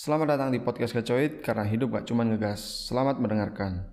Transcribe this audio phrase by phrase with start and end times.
[0.00, 2.88] Selamat datang di podcast Kecoit karena hidup gak cuman ngegas.
[2.88, 3.84] Selamat mendengarkan.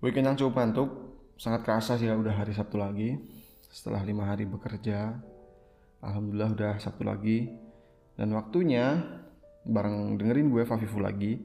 [0.00, 0.88] Weekend yang cukup ngantuk,
[1.36, 3.20] sangat kerasa sih ya udah hari Sabtu lagi.
[3.68, 5.12] Setelah lima hari bekerja,
[6.00, 7.52] Alhamdulillah udah Sabtu lagi.
[8.16, 9.04] Dan waktunya
[9.68, 11.36] bareng dengerin gue Fafifu lagi.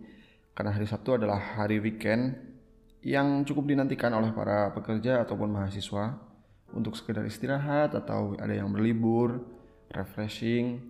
[0.55, 2.31] Karena hari Sabtu adalah hari weekend
[3.03, 6.28] yang cukup dinantikan oleh para pekerja ataupun mahasiswa
[6.73, 9.41] untuk sekedar istirahat atau ada yang berlibur,
[9.93, 10.81] refreshing.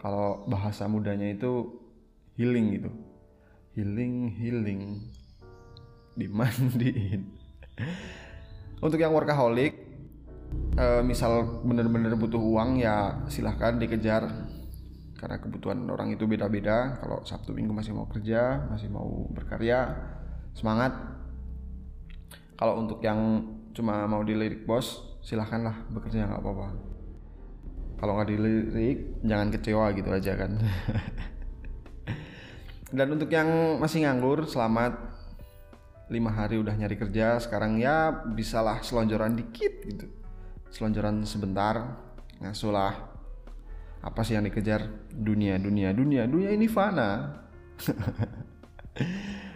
[0.00, 1.76] Kalau bahasa mudanya itu
[2.38, 2.90] healing gitu.
[3.76, 4.82] Healing, healing.
[6.16, 7.28] Dimandiin.
[8.84, 9.76] untuk yang workaholic,
[10.78, 14.26] eh, misal bener-bener butuh uang ya silahkan dikejar
[15.20, 19.92] karena kebutuhan orang itu beda-beda kalau Sabtu Minggu masih mau kerja masih mau berkarya
[20.56, 20.96] semangat
[22.56, 26.68] kalau untuk yang cuma mau dilirik bos silahkanlah bekerja nggak apa-apa.
[28.00, 30.52] Kalau nggak dilirik jangan kecewa gitu aja kan.
[32.96, 34.98] Dan untuk yang masih nganggur selamat
[36.10, 40.06] lima hari udah nyari kerja sekarang ya bisalah selonjoran dikit gitu.
[40.72, 42.02] Selonjoran sebentar
[42.42, 42.94] ngasuh lah
[44.00, 44.88] apa sih yang dikejar?
[45.12, 47.36] Dunia dunia dunia dunia ini fana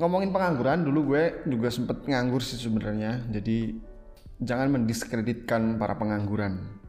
[0.00, 3.28] ngomongin pengangguran dulu gue juga sempet nganggur sih sebenarnya.
[3.28, 3.76] Jadi
[4.40, 6.80] jangan mendiskreditkan para pengangguran.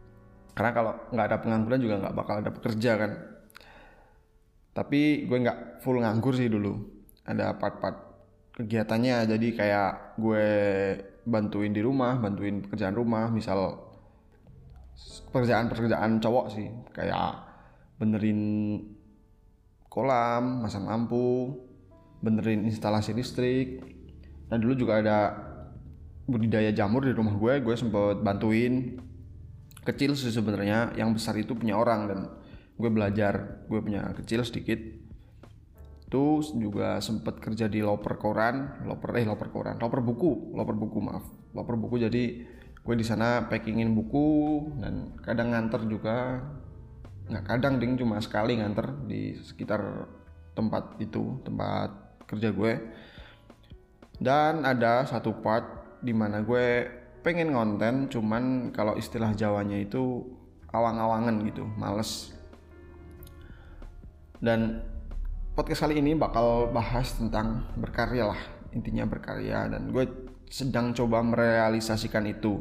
[0.53, 3.11] Karena kalau nggak ada pengangguran juga nggak bakal ada pekerja kan?
[4.73, 6.79] Tapi gue nggak full nganggur sih dulu.
[7.27, 7.97] Ada part-part
[8.55, 9.27] kegiatannya.
[9.27, 10.45] Jadi kayak gue
[11.23, 13.27] bantuin di rumah bantuin pekerjaan rumah.
[13.33, 13.91] Misal
[15.33, 16.69] pekerjaan-pekerjaan cowok sih.
[16.95, 17.43] Kayak
[17.99, 18.41] benerin
[19.89, 21.53] kolam, masang lampu,
[22.23, 23.83] benerin instalasi listrik.
[24.47, 25.17] Dan dulu juga ada
[26.23, 28.95] budidaya jamur di rumah gue, gue sempet bantuin.
[29.83, 32.19] Kecil sih sebenarnya, yang besar itu punya orang dan
[32.79, 34.79] gue belajar, gue punya kecil sedikit.
[36.07, 40.97] Itu juga sempet kerja di loper koran, loper eh loper koran, loper buku, loper buku
[41.03, 42.23] maaf, loper buku jadi
[42.83, 44.27] gue di sana packingin buku
[44.83, 46.43] dan kadang nganter juga
[47.31, 49.79] nggak kadang ding cuma sekali nganter di sekitar
[50.51, 52.73] tempat itu tempat kerja gue.
[54.19, 56.87] Dan ada satu part di mana gue
[57.23, 60.23] pengen konten cuman kalau istilah Jawanya itu
[60.71, 62.35] awang-awangan gitu males.
[64.43, 64.83] Dan
[65.55, 68.41] podcast kali ini bakal bahas tentang berkarya lah
[68.75, 69.71] intinya berkarya.
[69.71, 70.05] Dan gue
[70.51, 72.59] sedang coba merealisasikan itu.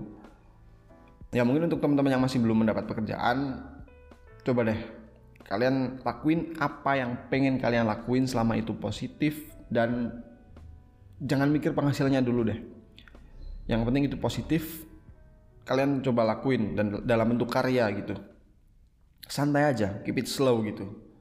[1.32, 3.64] Ya mungkin untuk teman-teman yang masih belum mendapat pekerjaan,
[4.44, 5.01] coba deh
[5.52, 10.24] kalian lakuin apa yang pengen kalian lakuin selama itu positif dan
[11.20, 12.60] jangan mikir penghasilannya dulu deh.
[13.68, 14.88] Yang penting itu positif,
[15.68, 18.16] kalian coba lakuin dan dalam bentuk karya gitu.
[19.28, 21.12] Santai aja, keep it slow gitu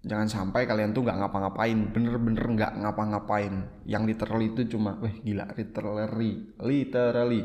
[0.00, 5.44] jangan sampai kalian tuh nggak ngapa-ngapain bener-bener nggak ngapa-ngapain yang literally itu cuma weh gila
[5.52, 7.42] literally literally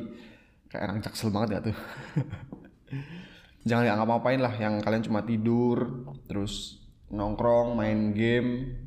[0.72, 1.78] kayak orang jaksel banget gak tuh
[3.66, 8.78] jangan nggak ngapa-ngapain lah yang kalian cuma tidur terus nongkrong main game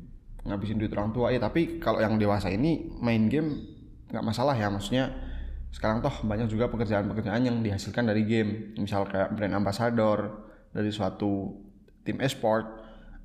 [0.47, 1.35] ngabisin duit orang tua.
[1.35, 3.59] Ya tapi kalau yang dewasa ini main game
[4.09, 4.71] nggak masalah ya.
[4.71, 5.11] Maksudnya
[5.69, 8.73] sekarang toh banyak juga pekerjaan-pekerjaan yang dihasilkan dari game.
[8.79, 11.59] Misal kayak brand ambassador dari suatu
[12.07, 12.65] tim esport.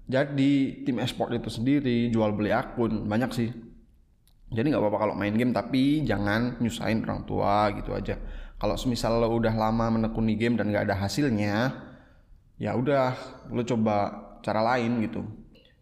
[0.04, 3.48] Jadi tim esport itu sendiri jual beli akun banyak sih.
[4.54, 8.14] Jadi nggak apa-apa kalau main game tapi jangan nyusahin orang tua gitu aja
[8.64, 11.84] kalau semisal lo udah lama menekuni game dan nggak ada hasilnya
[12.56, 13.12] ya udah
[13.52, 15.20] lo coba cara lain gitu.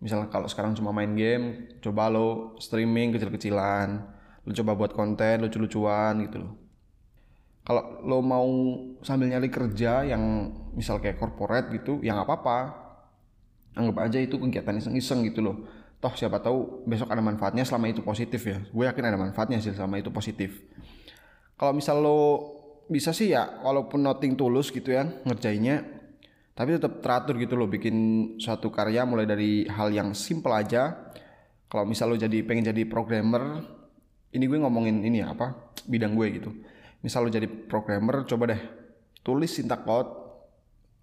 [0.03, 4.03] Misalnya kalau sekarang cuma main game coba lo streaming kecil-kecilan.
[4.43, 6.59] Lo coba buat konten lucu-lucuan gitu loh.
[7.63, 8.51] Kalau lo mau
[9.07, 12.83] sambil nyari kerja yang misal kayak corporate gitu ya nggak apa-apa.
[13.79, 15.71] Anggap aja itu kegiatan iseng-iseng gitu loh.
[16.03, 18.59] Toh siapa tahu besok ada manfaatnya selama itu positif ya.
[18.75, 20.67] Gue yakin ada manfaatnya sih selama itu positif.
[21.55, 22.59] Kalau misal lo
[22.91, 26.03] bisa sih ya walaupun nothing tulus gitu ya ngerjainnya
[26.53, 27.97] tapi tetap teratur gitu loh bikin
[28.37, 31.11] suatu karya mulai dari hal yang simple aja.
[31.73, 33.65] Kalau misal lo jadi pengen jadi programmer
[34.37, 36.51] ini gue ngomongin ini ya apa bidang gue gitu.
[37.01, 38.63] Misal lo jadi programmer coba deh
[39.25, 40.13] tulis sintak code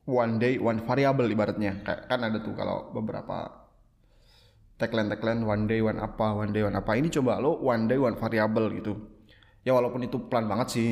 [0.05, 1.81] one day one variable ibaratnya.
[1.81, 3.49] Kayak kan ada tuh kalau beberapa
[4.77, 6.93] tagline tagline one day one apa one day one apa.
[6.93, 9.18] Ini coba lo one day one variable gitu
[9.63, 10.91] ya walaupun itu pelan banget sih.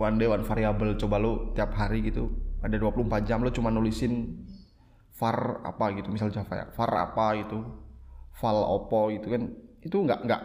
[0.00, 0.96] One day one variable.
[0.96, 4.44] Coba lo tiap hari gitu ada 24 jam lo cuma nulisin
[5.16, 6.12] var apa gitu.
[6.12, 7.58] Misal Java ya var apa gitu
[8.40, 9.42] val opo gitu kan.
[9.80, 10.42] Itu nggak nggak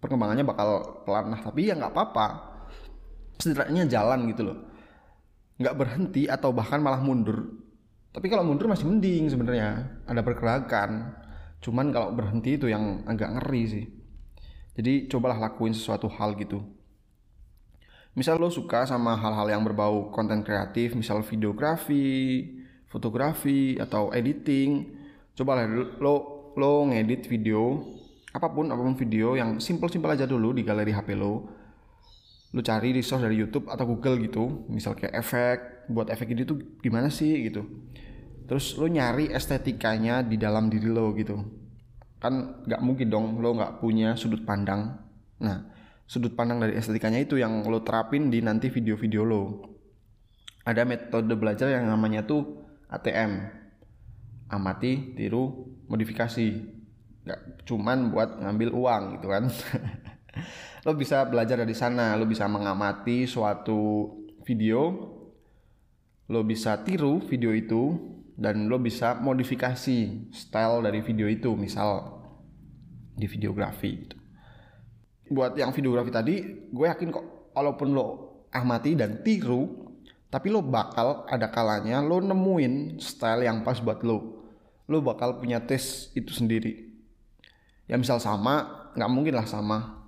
[0.00, 1.32] perkembangannya bakal pelan.
[1.32, 2.26] Nah tapi ya nggak apa-apa.
[3.40, 4.58] Setidaknya jalan gitu loh.
[5.60, 7.60] Nggak berhenti atau bahkan malah mundur.
[8.10, 10.00] Tapi kalau mundur masih mending sebenarnya.
[10.08, 11.16] Ada pergerakan.
[11.60, 13.84] Cuman kalau berhenti itu yang agak ngeri sih.
[14.80, 16.79] Jadi cobalah lakuin sesuatu hal gitu
[18.14, 22.46] misal lo suka sama hal-hal yang berbau konten kreatif misal videografi
[22.90, 24.90] fotografi atau editing
[25.38, 25.66] cobalah
[25.98, 26.14] lo
[26.58, 27.86] lo ngedit video
[28.34, 31.60] apa pun apa pun video yang simple-simple aja dulu di galeri HP lo
[32.50, 35.58] lo cari resource dari YouTube atau Google gitu misal kayak efek
[35.90, 37.66] buat efek ini tuh gimana sih gitu.
[38.46, 41.38] Terus lo nyari estetikanya di dalam diri lo gitu.
[42.18, 44.98] Kan nggak mungkin dong lo nggak punya sudut pandang.
[45.42, 45.70] Nah
[46.10, 49.42] sudut pandang dari estetikanya itu yang lo terapin di nanti video-video lo.
[50.66, 53.46] Ada metode belajar yang namanya tuh ATM
[54.50, 56.48] amati tiru modifikasi.
[57.22, 59.44] Nggak cuman buat ngambil uang gitu kan.
[60.86, 62.18] Lo bisa belajar dari sana.
[62.18, 64.10] Lo bisa mengamati suatu
[64.42, 65.14] video.
[66.26, 67.94] Lo bisa tiru video itu
[68.40, 71.54] dan lo bisa modifikasi style dari video itu.
[71.54, 72.18] Misal
[73.14, 74.19] di videografi gitu.
[75.30, 76.34] Buat yang videografi tadi
[76.74, 78.06] gue yakin kok walaupun lo
[78.50, 79.90] amati dan tiru
[80.30, 84.46] tapi lo bakal ada kalanya lo nemuin style yang pas buat lo.
[84.86, 86.86] Lo bakal punya tes itu sendiri.
[87.90, 90.06] Ya misal sama nggak mungkin lah sama.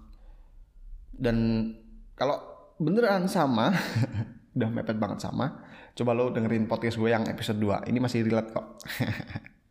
[1.11, 1.71] Dan
[2.15, 2.39] kalau
[2.79, 3.75] beneran sama
[4.55, 8.55] udah mepet banget sama coba lo dengerin podcast gue yang episode 2 ini masih relate
[8.55, 8.79] kok.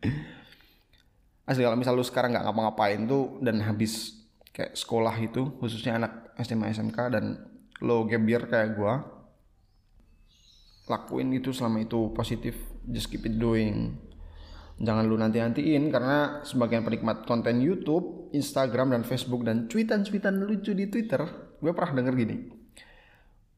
[1.50, 4.21] Asli kalau misal lo sekarang nggak ngapa-ngapain tuh dan habis
[4.52, 7.40] kayak sekolah itu khususnya anak SMA SMK dan
[7.82, 8.94] lo gebiar kayak gue
[10.92, 12.54] lakuin itu selama itu positif
[12.88, 13.96] just keep it doing
[14.82, 20.90] jangan lu nanti-nantiin karena sebagian penikmat konten YouTube, Instagram dan Facebook dan cuitan-cuitan lucu di
[20.90, 21.22] Twitter,
[21.62, 22.38] gue pernah denger gini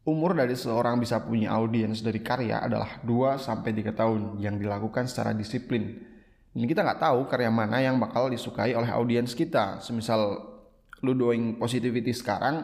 [0.03, 5.07] Umur dari seorang bisa punya audiens dari karya adalah 2 sampai 3 tahun yang dilakukan
[5.07, 5.95] secara disiplin.
[6.51, 9.79] Dan kita nggak tahu karya mana yang bakal disukai oleh audiens kita.
[9.79, 10.52] Semisal
[11.03, 12.63] lu doing positivity sekarang,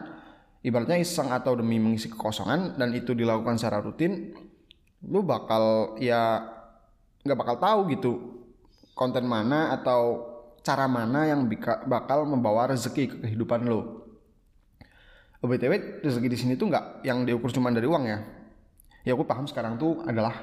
[0.64, 4.32] ibaratnya iseng atau demi mengisi kekosongan dan itu dilakukan secara rutin,
[5.04, 6.44] lu bakal ya
[7.20, 8.12] nggak bakal tahu gitu
[8.96, 10.28] konten mana atau
[10.60, 11.48] cara mana yang
[11.88, 14.08] bakal membawa rezeki ke kehidupan lo.
[15.40, 18.20] Oh, BTW rezeki di sini tuh nggak yang diukur cuma dari uang ya.
[19.08, 20.36] Ya aku paham sekarang tuh adalah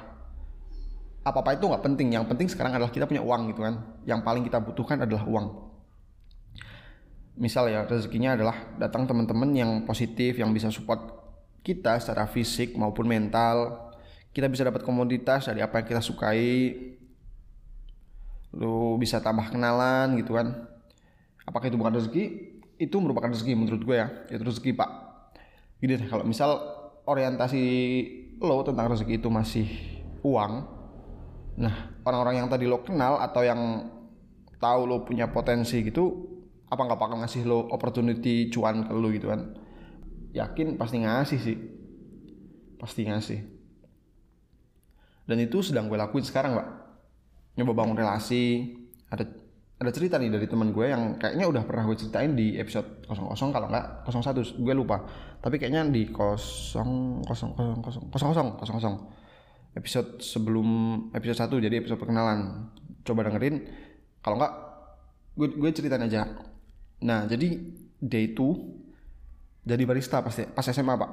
[1.22, 2.18] apa-apa itu nggak penting.
[2.18, 4.02] Yang penting sekarang adalah kita punya uang gitu kan.
[4.02, 5.67] Yang paling kita butuhkan adalah uang.
[7.38, 11.14] Misal ya rezekinya adalah datang teman-teman yang positif, yang bisa support
[11.62, 13.88] kita secara fisik maupun mental.
[14.34, 16.74] Kita bisa dapat komoditas dari apa yang kita sukai.
[18.58, 20.66] Lu bisa tambah kenalan gitu kan.
[21.46, 22.58] Apakah itu bukan rezeki?
[22.78, 24.90] itu merupakan rezeki menurut gue ya itu rezeki pak
[25.82, 26.50] deh kalau misal
[27.06, 27.62] orientasi
[28.38, 29.66] lo tentang rezeki itu masih
[30.22, 30.62] uang
[31.58, 33.90] nah orang-orang yang tadi lo kenal atau yang
[34.62, 36.37] tahu lo punya potensi gitu
[36.68, 39.56] apa nggak bakal ngasih lo opportunity cuan ke lo gitu kan?
[40.36, 41.56] Yakin pasti ngasih sih.
[42.76, 43.40] Pasti ngasih.
[45.28, 46.68] Dan itu sedang gue lakuin sekarang pak
[47.56, 48.76] nyoba bangun relasi.
[49.08, 49.24] Ada
[49.78, 53.54] ada cerita nih dari teman gue yang kayaknya udah pernah gue ceritain di episode 00
[53.54, 55.08] kalau nggak 01 gue lupa.
[55.40, 57.24] Tapi kayaknya di 00 00
[59.78, 60.68] episode sebelum
[61.16, 62.68] episode 1 jadi episode perkenalan.
[63.06, 63.64] Coba dengerin.
[64.20, 64.52] Kalau nggak
[65.38, 66.26] gue gue ceritain aja
[66.98, 67.58] nah jadi
[67.98, 68.78] dia itu
[69.68, 71.10] jadi barista pas pas SMA pak.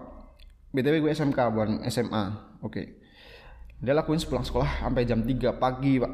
[0.71, 2.23] Btw gue SMK bukan SMA
[2.63, 2.71] oke.
[2.71, 2.87] Okay.
[3.75, 6.13] dia lakuin sepulang sekolah sampai jam 3 pagi pak.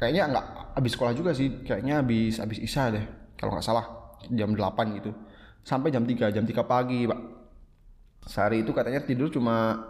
[0.00, 0.46] Kayaknya nggak
[0.80, 1.60] habis sekolah juga sih.
[1.60, 3.04] Kayaknya habis habis isya deh
[3.36, 4.16] kalau nggak salah.
[4.32, 5.12] Jam 8 gitu.
[5.60, 7.20] Sampai jam 3 jam 3 pagi pak.
[8.24, 9.84] Sehari itu katanya tidur cuma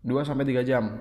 [0.00, 0.96] 2 sampai 3 jam.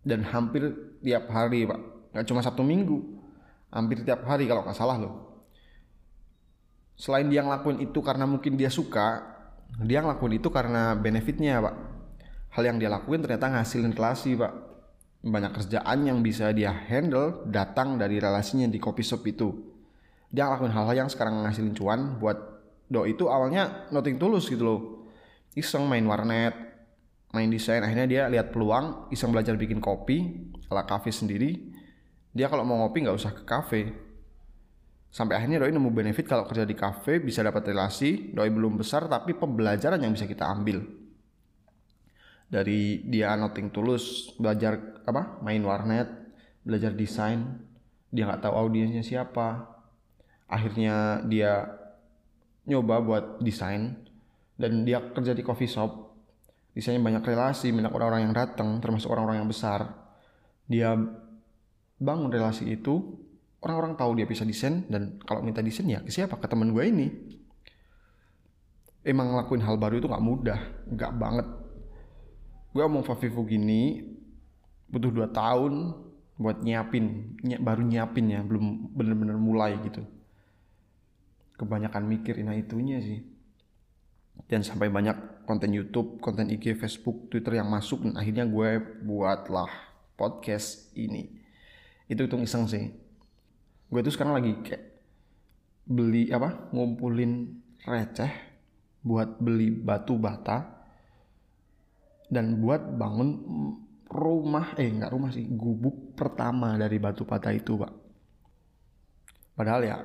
[0.00, 0.72] Dan hampir
[1.04, 1.80] tiap hari pak.
[2.16, 3.20] Nggak cuma Sabtu Minggu.
[3.68, 5.27] Hampir tiap hari kalau nggak salah loh
[6.98, 9.22] selain dia ngelakuin itu karena mungkin dia suka
[9.86, 11.74] dia ngelakuin itu karena benefitnya pak
[12.58, 14.68] hal yang dia lakuin ternyata ngasilin relasi pak
[15.18, 19.50] banyak kerjaan yang bisa dia handle datang dari relasinya di kopi shop itu.
[20.30, 22.38] Dia ngelakuin hal-hal yang sekarang ngasilin cuan buat
[22.88, 24.80] Do itu awalnya nothing tulus gitu loh.
[25.52, 26.56] Iseng main warnet,
[27.36, 31.68] main desain, akhirnya dia lihat peluang, iseng belajar bikin kopi ala kafe sendiri.
[32.32, 33.92] Dia kalau mau ngopi nggak usah ke kafe.
[35.08, 39.08] Sampai akhirnya Doi nemu benefit kalau kerja di kafe bisa dapat relasi, Doi belum besar
[39.08, 40.84] tapi pembelajaran yang bisa kita ambil.
[42.48, 46.08] Dari dia noting tulus belajar apa main warnet
[46.64, 47.60] belajar desain
[48.08, 49.68] dia nggak tahu audiensnya siapa.
[50.48, 51.68] Akhirnya dia
[52.64, 54.00] nyoba buat desain
[54.56, 56.08] dan dia kerja di coffee shop.
[56.72, 59.92] Desainnya banyak relasi banyak orang-orang yang datang termasuk orang-orang yang besar.
[60.68, 60.96] Dia
[62.00, 63.27] bangun relasi itu
[63.58, 66.38] orang-orang tahu dia bisa desain dan kalau minta desain ya ke siapa?
[66.38, 67.06] Ke teman gue ini.
[69.02, 70.60] Emang ngelakuin hal baru itu nggak mudah
[70.94, 71.46] nggak banget.
[72.74, 74.04] Gue mau Favivo gini
[74.88, 75.96] butuh dua tahun
[76.38, 80.06] buat nyiapin ny baru nyiapin ya belum bener-bener mulai gitu.
[81.58, 83.26] Kebanyakan mikir nah itunya sih.
[84.46, 89.66] Dan sampai banyak konten YouTube, konten IG, Facebook, Twitter yang masuk dan akhirnya gue buatlah
[90.14, 91.26] podcast ini.
[92.06, 93.07] Itu hitung iseng sih
[93.88, 94.84] gue tuh sekarang lagi kayak
[95.88, 97.56] beli apa ngumpulin
[97.88, 98.32] receh
[99.00, 100.78] buat beli batu bata
[102.28, 103.30] dan buat bangun
[104.08, 107.92] rumah eh nggak rumah sih gubuk pertama dari batu bata itu pak.
[109.56, 109.96] Padahal ya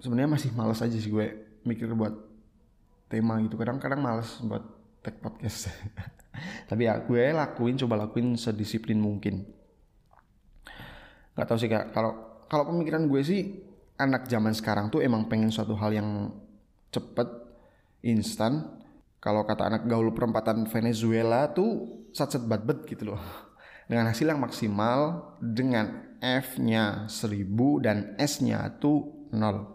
[0.00, 2.12] sebenarnya masih males aja sih gue mikir buat
[3.08, 3.56] tema gitu.
[3.56, 4.64] Kadang-kadang males buat
[5.00, 5.72] tag podcast.
[6.68, 9.44] Tapi ya gue lakuin coba lakuin sedisiplin mungkin.
[11.32, 13.42] Nggak tahu sih kak kalau kalau pemikiran gue sih
[13.98, 16.30] anak zaman sekarang tuh emang pengen suatu hal yang
[16.94, 17.28] cepet,
[18.06, 18.82] instan.
[19.18, 23.20] Kalau kata anak gaul perempatan Venezuela tuh satset bat gitu loh.
[23.90, 29.73] Dengan hasil yang maksimal dengan F-nya 1000 dan S-nya tuh 0.